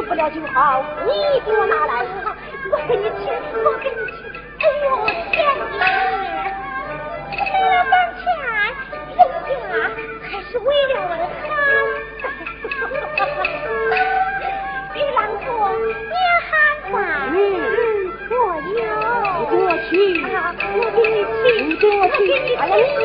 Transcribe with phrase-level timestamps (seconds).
[0.00, 1.10] 好，你
[1.44, 1.92] 给我拿来，
[2.70, 3.28] 我给你去，
[3.62, 4.18] 我给你去。
[4.58, 4.86] 哎呦，
[5.30, 5.38] 天
[5.76, 5.78] 爷，
[7.36, 7.38] 这
[7.90, 8.20] 饭钱
[9.16, 9.48] 人家
[10.22, 11.44] 还是为了我好。
[14.96, 16.12] 玉郎哥，你
[16.48, 16.50] 喊
[16.90, 16.94] 话，
[18.30, 18.34] 我
[18.78, 18.82] 有，
[19.52, 19.92] 我去，
[20.76, 21.16] 我给你
[21.78, 22.98] 去，我给你去，哎呀，你给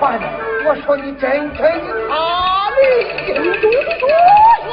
[0.00, 1.64] 我说你真真
[2.10, 2.78] 阿林
[3.26, 4.08] 心中的多
[4.68, 4.72] 想，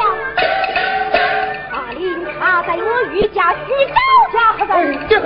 [1.72, 2.00] 阿林
[2.40, 4.00] 他在我余家娶赵
[4.34, 4.72] 家后代，
[5.08, 5.26] 这个。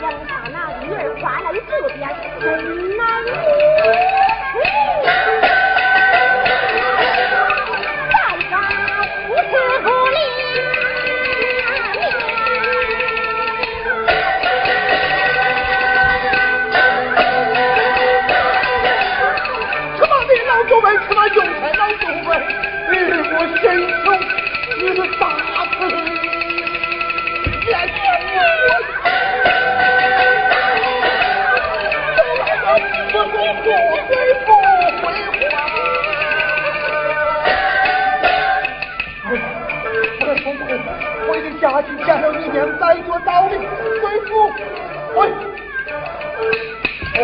[0.00, 2.00] 杨大那女儿挂在这边，
[2.40, 2.44] 真
[2.96, 3.00] 难。
[23.40, 23.64] 我真
[24.02, 24.04] 求
[24.80, 25.22] 你个大
[25.70, 25.78] 慈，
[27.64, 27.96] 见见
[28.34, 28.36] 我！
[32.66, 32.68] 我
[33.12, 33.66] 怎么不
[34.08, 34.10] 回
[34.44, 34.48] 不
[34.98, 35.00] 回
[35.50, 35.54] 话？
[39.28, 39.30] 我，
[40.18, 40.60] 我的公公，
[41.28, 43.52] 我的家眷见了你娘，再多道理，
[44.00, 44.30] 贵妇，
[45.14, 45.18] 喂，
[47.14, 47.20] 哦。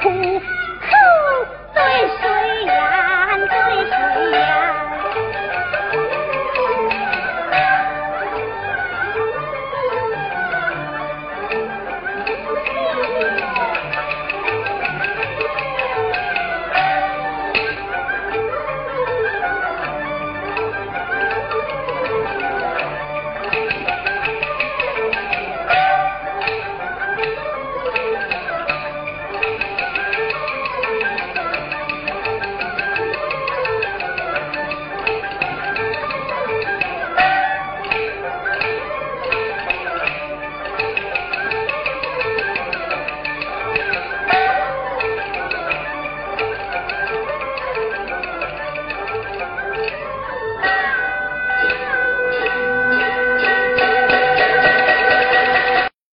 [0.00, 0.57] 苦。